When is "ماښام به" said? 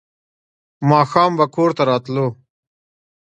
0.89-1.45